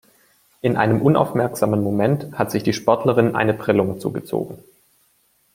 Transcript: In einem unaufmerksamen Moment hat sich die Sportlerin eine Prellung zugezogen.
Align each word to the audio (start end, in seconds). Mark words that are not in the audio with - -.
In 0.61 0.77
einem 0.77 0.99
unaufmerksamen 0.99 1.83
Moment 1.83 2.31
hat 2.31 2.49
sich 2.49 2.63
die 2.63 2.73
Sportlerin 2.73 3.35
eine 3.35 3.53
Prellung 3.53 3.99
zugezogen. 3.99 4.57